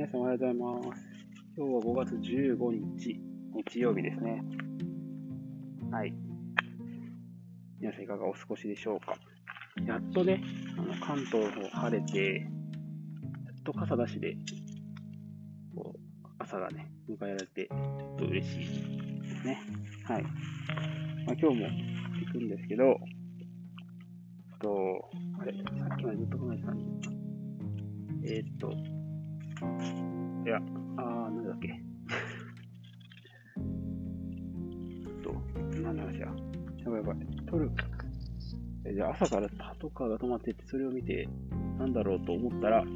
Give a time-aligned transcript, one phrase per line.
[0.00, 1.02] 皆さんおはようございます。
[1.58, 3.20] 今日は5月15日、
[3.68, 4.42] 日曜日ですね。
[5.92, 6.14] はい。
[7.78, 9.14] 皆さんいかがお過ごしでしょうか。
[9.86, 10.42] やっとね、
[10.78, 12.40] あの関東の方晴れて、や
[13.52, 14.38] っと傘出しで、
[15.76, 15.98] こう、
[16.38, 18.58] 朝がね、迎えられて、ちょっと嬉しい
[19.20, 19.60] ですね。
[20.04, 20.22] はい。
[20.22, 20.32] まあ、
[21.34, 21.66] 今日も
[22.24, 22.98] 行くんですけど、
[24.62, 26.84] と、あれ、さっきまでずっとこないさんに、
[28.24, 28.99] えー、っと、
[30.50, 30.56] いや、
[30.96, 31.68] あー、なんだっけ。
[35.22, 35.32] と、
[35.80, 36.26] 何の話や。
[36.78, 37.18] やばいやばい。
[37.46, 37.70] 撮る。
[38.84, 41.28] えじゃあ朝からパトカーが止まってて、それを見て、
[41.78, 42.88] なんだろうと思ったら、さ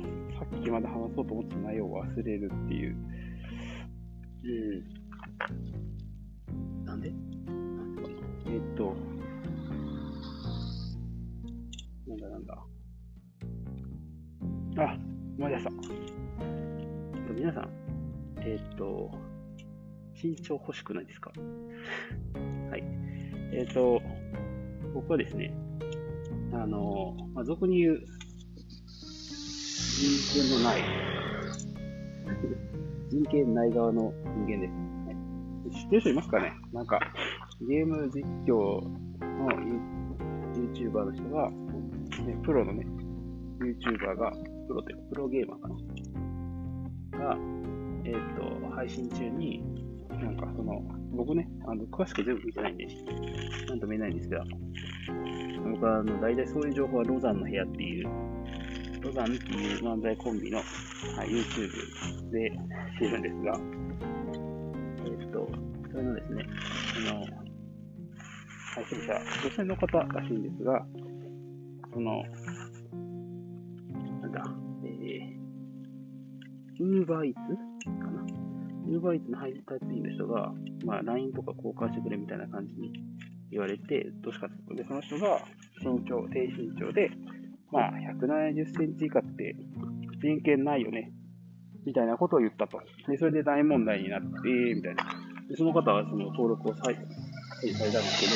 [0.58, 2.96] っきまで話そうと思ってた内容を忘れるっていう。
[4.42, 4.46] う
[6.82, 6.84] ん。
[6.84, 7.12] なんで？
[8.46, 8.96] えー、っと、
[12.08, 12.66] なんだなんだ。
[14.76, 14.98] あ、
[15.38, 15.70] 思い出した。
[17.34, 17.68] 皆さん、
[18.38, 19.10] えっ、ー、と、
[20.22, 21.32] 身長欲しくないですか？
[22.70, 22.84] はい。
[23.52, 24.00] えっ、ー、と、
[24.94, 25.52] 僕はですね、
[26.52, 27.98] あの、まあ、俗に言う、
[29.96, 30.82] 人権のない、
[33.10, 34.12] 人権ない側の
[34.46, 34.74] 人間です。
[35.82, 36.52] 知ってる人いますかね？
[36.72, 37.00] なんか、
[37.66, 38.90] ゲーム実況の
[40.54, 42.86] YouTuber の人が、ね、プロのね、
[43.58, 44.30] YouTuber が、
[44.68, 45.76] プロっていうか、プロゲーマーかな
[47.24, 47.36] が、
[48.04, 49.62] えっ、ー、と、配信中に、
[50.10, 52.86] なんかその、僕ね、あの詳しく全部見てないんで、
[53.68, 54.42] なんとも言えないんですけど、
[55.70, 58.08] 僕はあの大体そういう情報はロザンの部屋っていう、
[59.00, 60.64] ロザンっていう漫才コンビの、は
[61.24, 62.52] い、YouTube で
[62.98, 63.58] 知るんですが、
[65.04, 65.48] えっ、ー、と、
[65.90, 66.46] それのですね、
[67.08, 67.26] あの、
[68.74, 70.84] 配信者、女性の方らしいんですが、
[71.92, 72.22] その、
[74.20, 74.63] なんだ、
[76.80, 77.38] ウーバーイーツ
[77.86, 78.22] かな？
[78.86, 80.52] ウーバーイーツの配達員の人が、
[80.84, 82.92] まあ、LINE とか交換してくれみたいな感じに
[83.50, 85.40] 言われて、どうしかってで、その人が
[85.80, 87.10] 身長、低身長で、
[87.70, 89.56] まあ、170センチ以下って
[90.20, 91.12] 人権ないよね、
[91.86, 92.80] みたいなことを言ったと。
[93.08, 94.26] で、それで大問題になって、
[94.74, 95.04] みたいな。
[95.48, 96.96] で、その方はその登録を再
[97.62, 98.32] 生されたんですけど、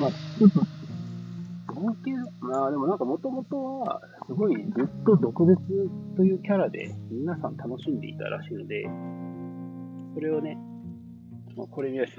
[0.00, 0.10] まあ、
[2.40, 5.56] まあでもなんかもともとは、すごいずっと毒舌
[6.16, 8.84] というキャラで皆さん楽しんでいたらしいので、
[10.14, 10.58] それをね、
[11.56, 12.12] まあ、これ見よし、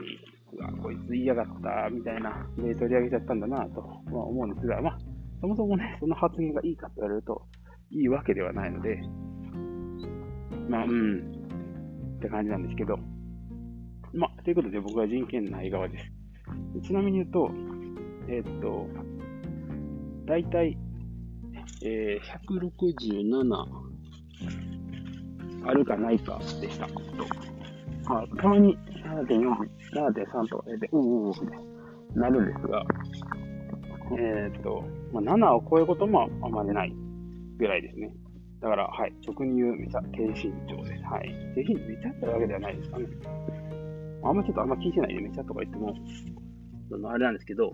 [0.58, 4.98] がこいつ言いやがったみたいなで取り上げちゃったんだなと、まあ、思うんですが、まあ、
[5.42, 7.42] そもそもね、その発言がいいかと言われると、
[7.92, 9.02] いいわけではないので、
[10.70, 11.20] まあ、うん、
[12.18, 12.98] って感じなんですけど、
[14.14, 16.06] まあ、ということで僕は人権ない側です。
[16.88, 17.50] ちなみに言うと、
[18.28, 18.88] えー、っと、
[20.26, 20.78] 大体、
[21.84, 23.84] えー、167
[25.66, 26.88] あるかないかでした。
[26.88, 26.94] と
[28.06, 29.52] あたまに7.4、
[29.94, 31.40] 7.3とかで、うんうんって
[32.16, 32.86] なるんですが、
[34.20, 36.94] えー、っと、まあ、7を超えることもあんまりない
[37.58, 38.14] ぐらいですね。
[38.62, 41.04] だから、はい、俗に言うめちゃ低身長です。
[41.04, 41.34] はい。
[41.56, 43.08] 低身長めちゃってるわけではないですかね。
[44.24, 45.94] あんまちょっとあんま聞いてないで、めちゃとか言っても、
[46.90, 47.74] そのあれなんですけど、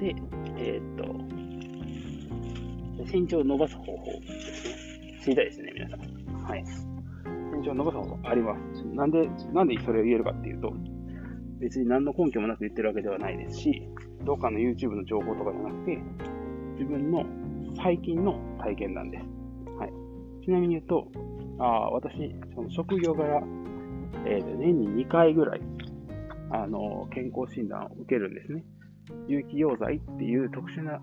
[0.00, 0.14] で、
[0.58, 1.04] えー、っと、
[3.12, 5.20] 身長を伸ばす方法ですね。
[5.22, 6.00] 知りたいですね、皆さん。
[6.44, 6.64] はい。
[7.56, 8.84] 身長を伸ばす方法あります。
[8.94, 10.72] なんで、なんでそれを言えるかっていうと、
[11.58, 13.88] 別に何の根拠もなく言ってるわけではないですし、
[14.24, 15.98] どっかの YouTube の情報とかじゃなくて、
[16.78, 17.24] 自分の
[17.76, 19.24] 最近の体験談です。
[19.78, 19.92] はい。
[20.44, 21.08] ちなみに言うと、
[21.58, 23.42] あ私、その職業柄、
[24.26, 25.60] えー、年に2回ぐらい、
[26.50, 28.64] あの、健康診断を受けるんですね。
[29.28, 31.00] 有機溶剤っていう特殊な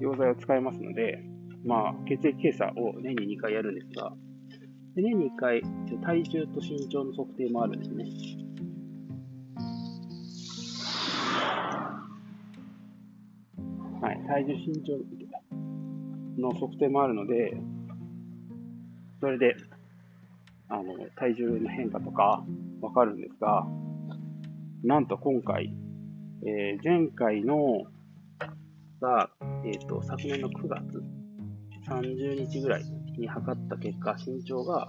[0.00, 1.22] 溶剤を使いますので、
[1.64, 4.12] まあ、血液検査を年に2回やるんですが、
[4.94, 5.62] で年に1回、
[6.02, 8.04] 体重と身長の測定もあるんですね。
[14.00, 14.98] はい、体重、身長
[16.38, 17.56] の測定もあるので、
[19.20, 19.54] それで、
[20.68, 22.44] あの、体重の変化とか
[22.80, 23.66] わかるんですが、
[24.82, 25.74] なんと今回、
[26.46, 27.84] えー、前回の
[29.00, 29.30] が、
[29.64, 31.02] えっ、ー、と、昨年の9月
[31.86, 32.84] 30日ぐらい
[33.18, 34.88] に測った結果、身長が、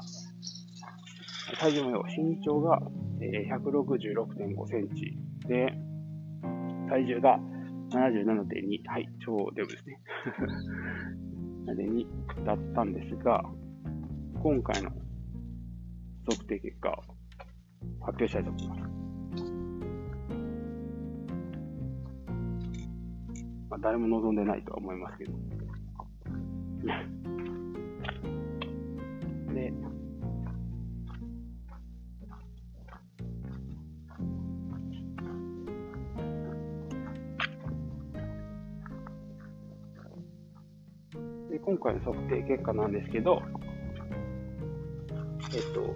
[1.59, 2.79] 体重もよ、身長が、
[3.19, 5.17] えー、166.5センチ
[5.47, 5.73] で、
[6.89, 7.39] 体重が
[7.91, 9.99] 77.2、はい、超デブですね。
[11.75, 12.05] で2
[12.45, 13.43] だったんですが、
[14.41, 14.89] 今回の
[16.29, 16.93] 測定結果を
[18.01, 18.90] 発表したいと思います。
[23.79, 25.31] 誰も望んでないとは思いますけど。
[29.53, 29.73] で、
[41.49, 43.41] で今回の測定結果なんですけど、
[45.53, 45.95] えっと、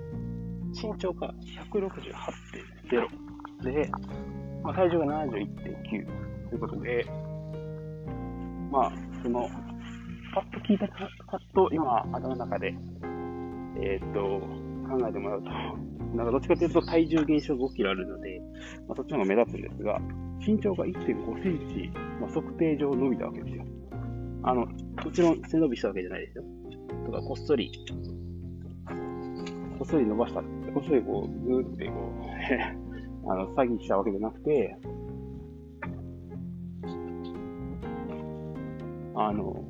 [0.72, 1.34] 身長が
[1.72, 3.90] 168.0で、
[4.64, 6.06] まあ、体重が71.9
[6.50, 7.06] ということで、
[8.76, 8.92] まあ、
[9.24, 9.50] その、
[10.34, 12.76] パッと聞いたか、パッと今、頭の中で、
[13.78, 14.42] えー、っと、
[14.86, 15.50] 考えてもらうと、
[16.14, 18.42] なんかどっちかというと体重減少5キロあるので、
[18.86, 20.02] まあ、そっちの方が目立つんですが、
[20.46, 21.90] 身長が1.5センチ、
[22.20, 23.64] まあ、測定上伸びたわけですよ。
[24.44, 26.44] あの、もちろん背伸びしたわけじゃないですよ。
[27.06, 27.72] とか、こっそり、
[29.80, 30.42] こっそり伸ばした。
[30.42, 31.94] こっそりこう、ぐーってこ
[33.26, 34.78] う あの、詐欺したわけじゃなくて、
[39.16, 39.64] あの、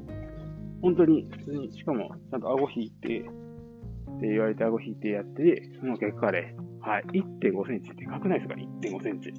[0.81, 9.33] 本当に、普通に、しかも、ちゃんと顎引いて、って言われて顎引いてやって、その結果で、はい、1.5センチってかくないですか ?1.5 センチ。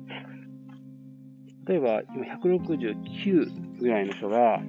[1.66, 4.60] 例えば、今169ぐらいの人が、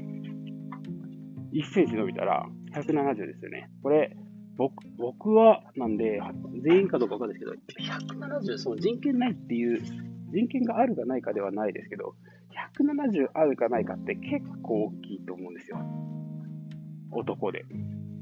[1.54, 3.70] 1センチ伸びたら170ですよね。
[3.82, 4.16] これ、
[4.58, 6.20] 僕僕は、なんで、
[6.64, 9.82] 全員かどうかわかんないですけど、170、その人権ないっていう、
[10.32, 12.16] 人権があるかないかではないですけど、
[12.80, 15.78] 170あるかないかって結構大きいと思うんですよ。
[17.12, 17.66] 男で。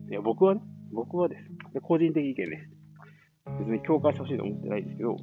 [0.09, 0.61] いや、僕はね、
[0.91, 1.43] 僕はです。
[1.73, 2.69] で個人的意見です。
[3.59, 5.15] 別に共感してほしいと思ってないですけど、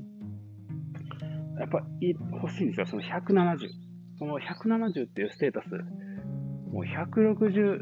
[1.58, 3.58] やっぱい欲しいんですよ、その170。
[4.18, 5.68] その170っていうステータス、
[6.70, 7.80] もう160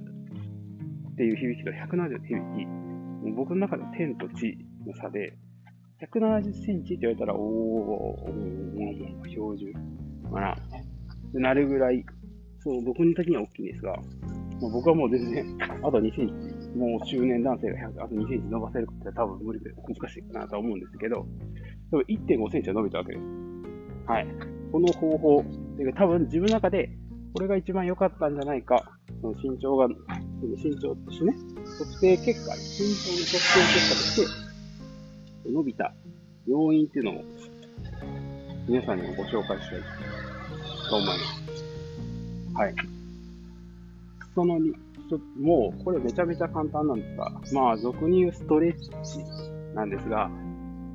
[1.13, 4.57] っていう響きと170って響き、もう僕の中で天と地
[4.87, 5.37] の差で、
[6.01, 9.73] 170センチって言われたら、おー、おー、標準
[10.33, 10.57] かな。
[11.35, 12.05] なるぐらい、
[12.59, 13.93] そう、僕的には大きいんですが、
[14.61, 21.27] まあ、僕はもう全然、 あと2センチ、もう中年男性が100あと2センチ伸ばせるかって多分無理で難しいかなとは思うんですけど、
[21.91, 23.25] でも1.5センチは伸びたわけです。
[24.07, 24.27] はい。
[24.73, 25.45] この方法、
[25.97, 26.91] 多分自分の中で、
[27.33, 31.33] これが一番良かったんじゃないか、その身長が、その身長としてね、
[31.79, 34.17] 測定結果、身長の測定結果とし
[35.45, 35.95] て、伸びた
[36.47, 37.25] 要因っていうのを、
[38.69, 39.81] 皆さんにもご紹介したい
[40.91, 41.19] と思います。
[42.55, 42.75] はい。
[44.35, 44.75] その2、
[45.41, 48.91] もう、これめちゃめちゃ簡単なんですが、まあ、俗に言うストレッチ
[49.75, 50.31] なんですが、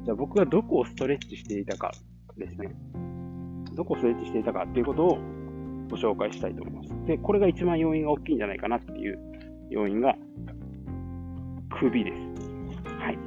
[0.03, 1.91] じゃあ僕がどこをストレッチしていたか
[2.37, 2.69] ですね。
[3.73, 5.17] どこをストレッチしていたかっていうことを
[5.89, 7.07] ご紹介したいと思います。
[7.07, 9.19] で、これが一番要因が大きいんじゃないかなっていう
[9.69, 10.15] 要因が、
[11.79, 12.17] 首です。
[12.99, 13.19] はい。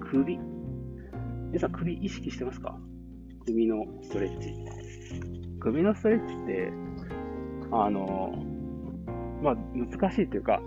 [0.00, 0.38] 首。
[1.48, 2.78] 皆さん、首意識してますか？
[3.46, 4.54] 首のストレッチ。
[5.66, 6.72] 首のストレッチって、
[7.72, 8.32] あの、
[9.42, 10.62] まあ、難しいというか、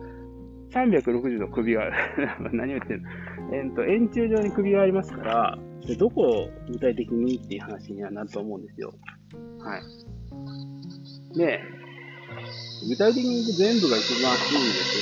[0.74, 1.90] 360度首が
[2.52, 3.56] 何を言ってるの？
[3.56, 5.58] えっと、円柱状に首がありますから、
[5.88, 8.94] でどこを具体的にっていう話にはなると思うんですよ。
[9.60, 11.38] はい。
[11.38, 11.62] で、
[12.90, 15.00] 具体的に言うと全部が一番いいんです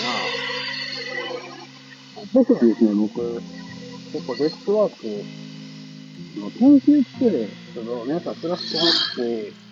[2.24, 3.42] が、特にですね、僕、
[4.14, 5.02] 結構デスクワーク
[6.60, 8.72] 研究して、その皆さんスラス
[9.18, 9.67] ト持って、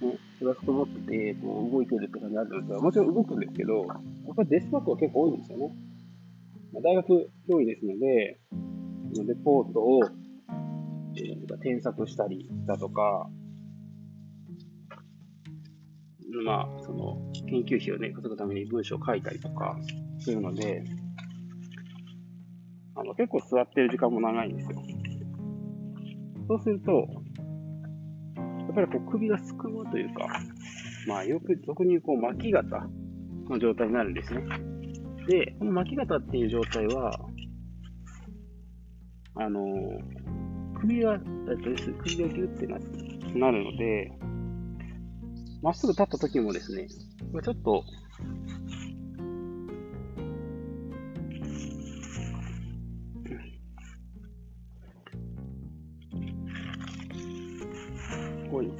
[0.00, 5.74] ね、スラスト持って、こう動いてるって感じあるんですが、もちろん動くんですけど、やっぱりデスクワークは結構多いんですよね。
[6.72, 8.40] まあ、大学教員ですので、
[9.26, 10.00] レポートを、
[11.16, 13.30] えー、添削したりだとか、
[16.44, 19.78] まあ、その、研究費をね、稼ぐために文章を書いたりとか、
[20.18, 20.82] するので、
[22.96, 24.82] あの、結構座ってる時間も長いんですよ。
[26.48, 27.06] そうすると、
[28.74, 30.26] ぱりこう首がすくむというか、
[31.06, 32.86] まあよく、俗にこう巻き型
[33.48, 34.44] の状態になるんですね。
[35.28, 37.18] で、この巻き型っていう状態は、
[39.36, 39.64] あの、
[40.80, 42.78] 首が、首がギュッてな
[43.34, 44.12] なるので、
[45.62, 47.84] まっすぐ立った時もですね、ちょっと、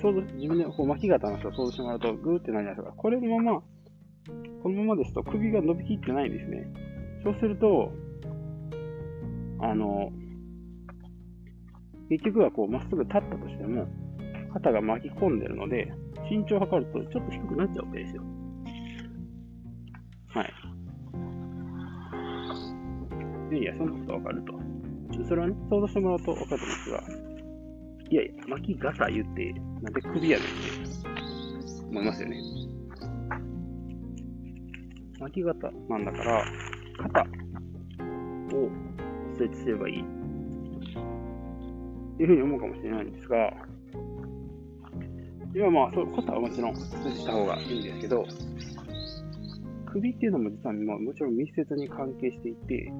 [0.04, 2.92] ちょうど自分でこう巻き型の人を想像してもらうと、グーってなるじゃないですか。
[2.94, 3.62] これのまま、
[4.62, 6.70] このままですと首が伸びきってないんですね。
[7.24, 7.90] そうすると、
[9.60, 10.12] あの、
[12.10, 13.86] 結局はこうまっすぐ立ったとしても、
[14.52, 15.90] 肩が巻き込んでるので、
[16.30, 18.22] 身長を測るとちょっと低くなっちゃうわけですよ。
[20.34, 20.52] はい。
[23.52, 24.52] いやいや、そんなことわかると。
[25.26, 27.33] それはね、想像してもらうと分かるんですが、
[28.14, 29.52] いやいや、巻き肩言って、
[29.82, 32.40] なんで首やねんって思いますよね。
[35.18, 36.44] 巻き肩なんだから、
[36.96, 37.24] 肩を
[39.32, 40.00] ストレッチすればいい。
[40.00, 40.04] っ
[42.16, 43.52] ていうふうに思うかもしれないんですが、
[45.52, 48.24] 今まあ、そう肩はもちろんストレッチした方がいいんですけど、
[49.86, 52.92] 首っていうのも実は、まあ、もちろん密接に関係していて、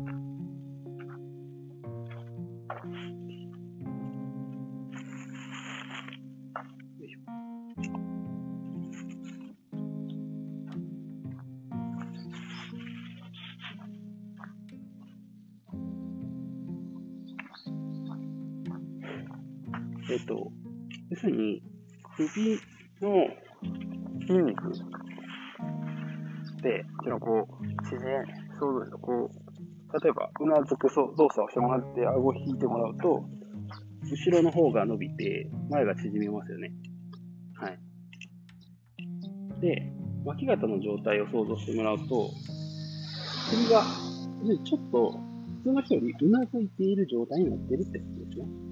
[20.14, 20.52] えっと、
[21.10, 21.60] 要するに、
[22.16, 22.52] 首
[23.02, 23.26] の
[24.28, 24.70] 筋肉
[26.62, 28.24] で、ちろんこう、自然、
[28.60, 33.24] そうですこう、例えば、うなずく動作をしてもらって、顎を引いてもらうと、
[34.08, 36.70] 後ろの方が伸びて、前が縮みますよね。
[37.56, 37.78] はい。
[39.60, 39.92] で、
[40.24, 42.30] 巻き肩の状態を想像してもらうと、
[43.50, 43.82] 首が、
[44.64, 48.63] ちょっと、普通の人よりうなずいている状態になってるってことですね。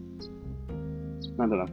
[1.37, 1.73] なんとなく、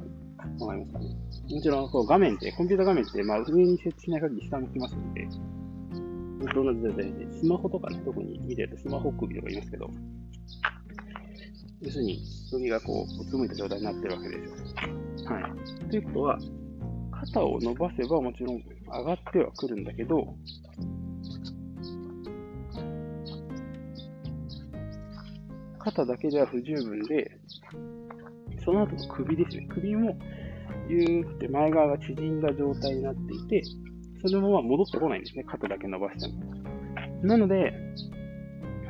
[0.63, 1.05] わかりますかね。
[1.51, 5.27] もちろん、こう画面って、コンピュータ画面って、まあ、上に設置しない限り下向きますので、
[6.53, 9.89] と同じ状態で、スマホとかね、特に見てるとスマホ首とか言いますけど、
[11.81, 12.19] 要するに、
[12.51, 15.31] 首がこう、うつむいた状態になってるわけですよ。
[15.31, 15.89] はい。
[15.89, 16.39] ということは、
[17.11, 20.35] 肩を伸ばせばもちろん上がってはくるんだけど、
[25.79, 27.39] 肩だけでは不十分で、
[28.69, 29.67] その後の首ですね。
[29.67, 30.15] 首も、
[30.87, 33.63] ゆーって前側が縮んだ状態になっていて、
[34.23, 35.43] そのまま戻ってこないんですね。
[35.43, 36.43] 肩だけ伸ばしても。
[37.23, 37.73] なので、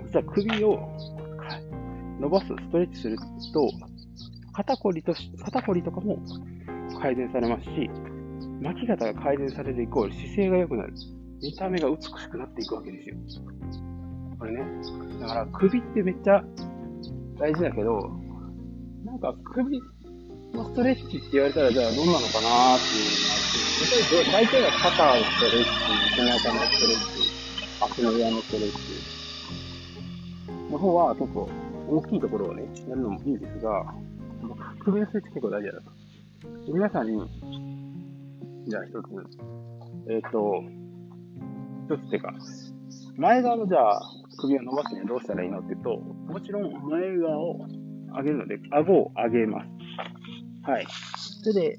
[0.03, 0.79] 実は首を
[2.19, 3.17] 伸ばす、ストレッチする
[3.53, 3.71] と、
[4.51, 5.13] 肩こりと
[5.45, 6.17] 肩こりとかも
[7.01, 7.89] 改善されますし、
[8.62, 10.93] 巻き方が改善されるイコール姿勢が良くなる。
[11.41, 13.15] 見た目が美しくなっていくわけですよ。
[14.38, 14.62] これね。
[15.21, 16.43] だから首ってめっちゃ
[17.39, 18.28] 大事だけど、
[19.06, 19.82] なんか首
[20.53, 23.06] のストレッチって言われたらじゃあどんなのかなーっていう
[24.25, 25.70] のがあって、大体は肩のストレッチ、
[26.15, 27.03] 背中のストレッチ、
[27.82, 28.77] 足の裏のストレッチ
[30.72, 31.50] の方は結構
[31.88, 33.94] 大きいところをね、やるのもいいですが、
[34.79, 35.91] 首のストレッチ結構大事だと。
[36.74, 37.22] 皆さんに、
[38.68, 38.96] じゃあ一つ、
[40.10, 40.62] えっ、ー、と、
[41.86, 42.34] 一つってか、
[43.18, 44.01] 前側のじゃあ
[44.39, 47.65] 首を伸ばすにはどうしたらいいのって言うと、もちろん前側を
[48.16, 49.70] 上げるので、顎を上げます。
[50.63, 50.86] はい。
[51.44, 51.78] それで、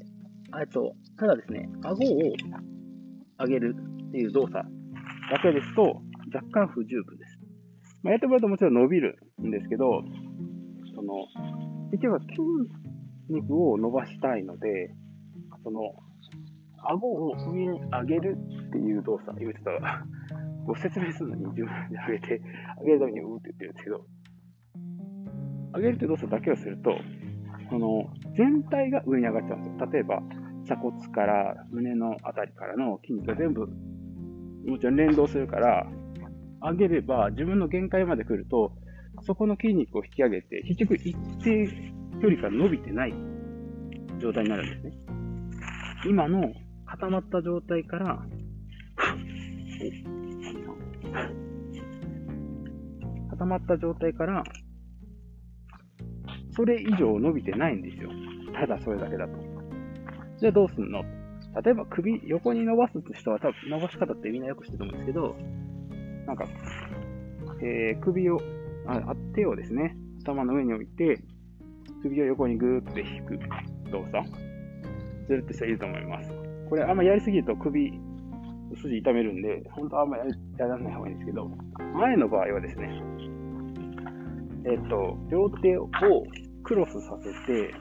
[0.53, 2.33] あと、ただですね、顎を
[3.39, 3.77] 上げる
[4.09, 4.65] っていう動作だ
[5.43, 6.03] けですと、
[6.35, 7.39] 若干不十分です。
[8.03, 10.03] まあ、やってもらうともちろん伸びるんですけど、
[10.95, 11.27] その、
[11.91, 12.41] 結局は筋
[13.29, 14.95] 肉を伸ばしたいので、
[15.63, 15.81] その、
[16.83, 18.37] 顎を上に上げる
[18.69, 19.71] っていう動作、今ちょっと、
[20.67, 22.43] ご説明するのに自分で上げて、
[22.81, 24.07] 上げるためにうーって言ってるんですけど、
[25.75, 26.93] 上げるって動作だけをすると、
[27.69, 28.05] この
[28.37, 29.91] 全体が上に上がっちゃうんですよ。
[29.93, 30.23] 例えば、
[30.65, 33.67] 鎖骨から胸のあたりからの筋肉が全部、
[34.67, 35.87] もちろん連動するから、
[36.63, 38.73] 上げれば自分の限界まで来ると、
[39.23, 41.67] そこの筋肉を引き上げて、結局一定
[42.21, 43.15] 距離から伸びてない
[44.19, 44.93] 状態になるんですね。
[46.07, 46.53] 今の
[46.87, 48.23] 固まった状態から、
[53.31, 54.45] 固まった状態から、
[56.61, 58.11] それ以上伸びてないんですよ。
[58.53, 59.33] ただそれだけだと。
[60.39, 61.03] じゃあどうすんの？
[61.65, 65.37] 例えば首、横に伸ばす人は多分伸ばし方ってみんなよく知ってると思うんですけど、
[66.27, 66.45] なんか、
[67.63, 68.39] えー、首を
[68.87, 69.01] あ、
[69.35, 71.19] 手をですね、頭の上に置いて、
[72.03, 73.39] 首を横にぐーって引く
[73.91, 74.29] 動作
[75.27, 76.31] するって人はいると思います。
[76.69, 77.91] これあんまやりすぎると首、
[78.83, 81.51] 筋痛めるんで、本当はあんまりやらない方がいいんですけど、
[81.95, 83.03] 前の場合はですね、
[84.67, 85.89] えっ、と、両手を
[86.71, 87.75] クロスさせて、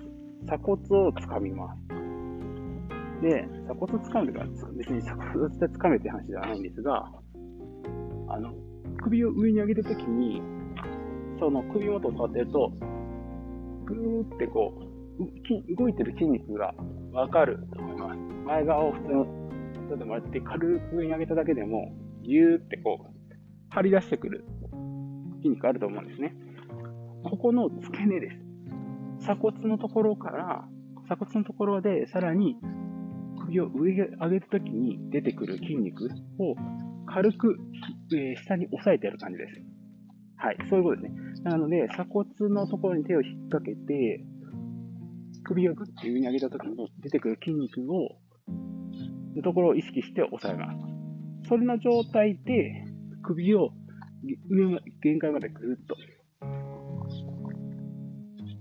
[0.47, 3.21] 鎖骨を掴みます。
[3.21, 4.45] で、鎖骨を掴むというか、
[4.77, 7.05] 別に鎖骨で掴めって話ではないんですが、
[8.29, 8.51] あの、
[9.03, 10.41] 首を上に上げるときに、
[11.39, 12.71] その首元を触ってると、
[13.85, 14.73] ぐーってこ
[15.19, 16.73] う、動いてる筋肉が
[17.11, 18.17] わかると思います。
[18.47, 19.27] 前側を普通の
[19.85, 21.93] 人でもらって軽く上に上げただけでも、
[22.23, 23.13] ぎゅーってこう、
[23.69, 24.45] 張り出してくる
[25.43, 26.33] 筋肉あると思うんですね。
[27.23, 28.48] ここの付け根です。
[29.29, 30.67] 鎖骨のところから、
[31.05, 32.55] 鎖骨のところでさらに
[33.41, 36.05] 首を上に上げるときに出てくる筋肉
[36.39, 36.55] を
[37.05, 37.55] 軽く、
[38.15, 39.61] え、下に押さえてやる感じです。
[40.37, 41.21] はい、そういうことですね。
[41.43, 44.25] なので、鎖骨のところに手を引っ掛けて、
[45.43, 48.17] 首をグッて上に上げたときに出てくる筋肉を、
[49.35, 50.73] のところを意識して押さえま
[51.43, 51.49] す。
[51.49, 52.83] それの状態で、
[53.21, 53.69] 首を
[54.49, 55.95] 上限界までぐるっと。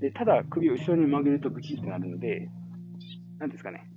[0.00, 2.48] で、ただ首を後ろに曲げるとグキってなるので、
[3.38, 3.90] なんですかね。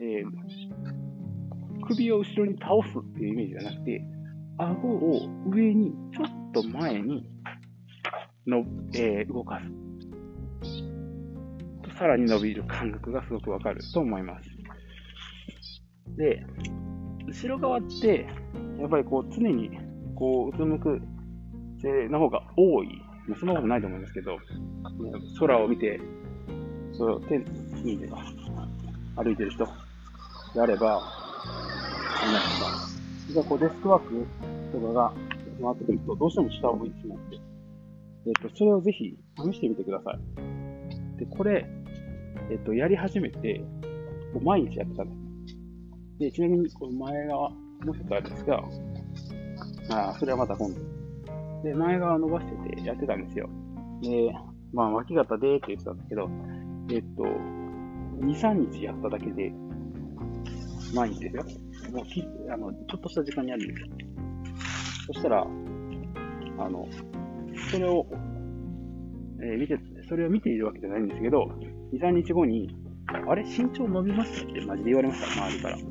[0.00, 4.02] えー、首を後ろに倒すっていうイメージじゃなくて、
[4.58, 7.28] 顎を上にちょっと前に
[8.46, 9.66] の、えー、動かす。
[11.98, 14.48] さらに伸びる感覚がすごくわかると思います。
[16.16, 16.44] で、
[17.26, 18.26] 後ろ側って、
[18.80, 19.70] やっぱりこう常に
[20.14, 21.00] こううつむく
[21.80, 22.88] 性の方が多い。
[23.26, 24.38] まあ、そんなことないと思いますけど、
[25.38, 26.00] 空を見て、
[26.92, 27.38] それを手
[27.82, 28.08] にで
[29.16, 29.64] 歩いてる人
[30.54, 34.26] であれば、ありますが、こうデスクワーク
[34.72, 35.12] とかが
[35.60, 37.36] 回ってくると、どうしても下を向いてしまって、
[38.26, 41.18] えっ、と、それをぜひ試してみてください。
[41.18, 41.66] で、これ、
[42.50, 43.62] えっ、と、やり始めて、
[44.42, 46.18] 毎日やってたんです。
[46.18, 47.56] で、ちなみに、この前側、も
[47.88, 48.64] う一つあるんですが、
[49.90, 50.80] あそれはまた今度。
[51.62, 53.48] で、前側伸ばしててやってたんですよ。
[54.02, 54.34] で、
[54.74, 56.28] まあ、脇型でって言ってたんですけど、
[56.90, 59.52] えっと、2、3日やっただけで、
[60.94, 61.44] 毎日ですよ。
[61.92, 63.86] もうきあの、ちょっとした時間にあるんですよ。
[65.06, 65.46] そしたら、
[66.58, 66.88] あの、
[67.70, 68.06] それを、
[69.42, 69.78] えー、見て、
[70.08, 71.50] それを見ているわけじゃないんですけど、
[71.92, 72.76] 2、3日後に、
[73.06, 73.44] あれ？
[73.44, 75.78] 身長伸びましたってマジで言われました、周りから。
[75.78, 75.84] す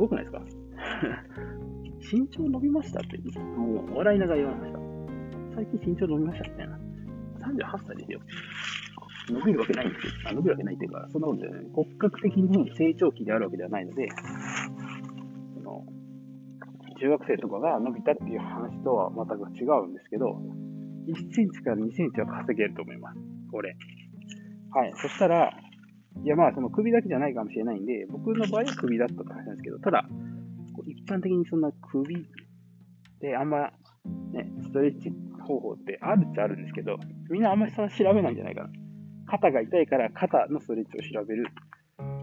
[0.00, 0.42] ごくないですか？
[2.12, 3.18] 身長伸びましたって、
[3.56, 4.80] もう笑いながら言われました。
[5.56, 6.78] 最近身長伸びましたみたいな。
[7.54, 8.20] 38歳ですよ。
[9.28, 10.12] 伸びるわけないんですよ。
[10.26, 11.66] あ伸びるわけないっていうか、そんなことじゃない。
[11.72, 14.08] 骨格的に成長期であるわけではないので、
[15.54, 15.84] その
[16.98, 20.40] 中学生とかが伸びたっていう話とは全く違うんですけど、
[21.08, 23.18] 1センチから2センチは稼げると思います。
[23.50, 23.76] これ。
[24.70, 24.92] はい。
[24.96, 25.50] そしたら、
[26.24, 30.08] いやまあその首だけじゃないかもしれないんで、僕の場合は首だったって話なんですけど、ただ、
[30.86, 32.26] 一般的にそんな首
[33.20, 33.70] であんま、
[34.32, 35.10] ね、ストレッチ
[35.46, 36.96] 方法ってあるっちゃあるんですけど、
[37.30, 38.68] みんなあんまりそんな調べないんじゃないかな。
[39.26, 41.46] 肩が痛いから肩のストレッチを調べる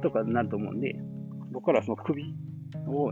[0.01, 0.95] とかになると思うんで、
[1.51, 2.23] 僕からその首
[2.87, 3.11] を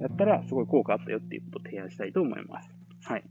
[0.00, 2.70] やったらすごい効果あったよっていうことを提案したいと思います。
[3.04, 3.24] はい。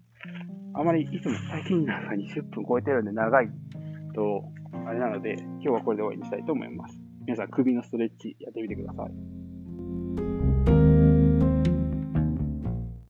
[0.74, 3.50] あまりいつも最近なんか20分超えてるんで長い
[4.14, 4.44] と、
[4.88, 7.02] あれなので、今日はこれで終わりにしたいと思います。
[7.26, 9.39] 皆さん首のストレッチやってみてください。